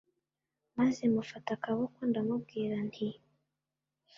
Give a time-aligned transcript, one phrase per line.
[0.77, 3.07] maze mufata akaboko ndamubwira nti